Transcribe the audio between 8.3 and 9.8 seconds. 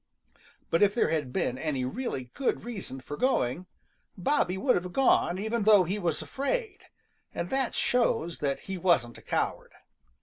that he wasn't a coward.